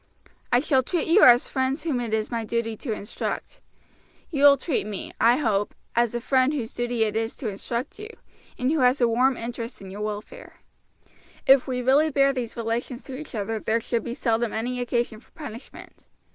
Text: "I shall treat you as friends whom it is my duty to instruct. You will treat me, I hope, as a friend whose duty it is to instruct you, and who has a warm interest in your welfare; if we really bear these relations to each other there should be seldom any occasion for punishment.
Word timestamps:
"I 0.51 0.59
shall 0.61 0.81
treat 0.81 1.07
you 1.07 1.21
as 1.21 1.47
friends 1.47 1.83
whom 1.83 1.99
it 1.99 2.11
is 2.11 2.31
my 2.31 2.43
duty 2.43 2.75
to 2.75 2.91
instruct. 2.91 3.61
You 4.31 4.45
will 4.45 4.57
treat 4.57 4.87
me, 4.87 5.11
I 5.21 5.35
hope, 5.37 5.75
as 5.95 6.15
a 6.15 6.19
friend 6.21 6.51
whose 6.55 6.73
duty 6.73 7.03
it 7.03 7.15
is 7.15 7.37
to 7.37 7.49
instruct 7.49 7.99
you, 7.99 8.09
and 8.57 8.71
who 8.71 8.79
has 8.79 8.99
a 8.99 9.07
warm 9.07 9.37
interest 9.37 9.79
in 9.79 9.91
your 9.91 10.01
welfare; 10.01 10.55
if 11.45 11.67
we 11.67 11.83
really 11.83 12.09
bear 12.09 12.33
these 12.33 12.57
relations 12.57 13.03
to 13.03 13.15
each 13.15 13.35
other 13.35 13.59
there 13.59 13.79
should 13.79 14.03
be 14.03 14.15
seldom 14.15 14.53
any 14.53 14.79
occasion 14.81 15.19
for 15.19 15.29
punishment. 15.33 16.07